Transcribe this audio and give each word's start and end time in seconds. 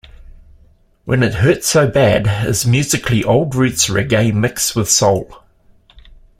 "When 1.05 1.21
It 1.21 1.35
Hurts 1.35 1.67
So 1.67 1.87
Bad" 1.87 2.47
is 2.47 2.65
musically 2.65 3.23
old 3.23 3.53
roots 3.53 3.87
reggae 3.87 4.33
mixed 4.33 4.75
with 4.75 4.89
soul. 4.89 5.43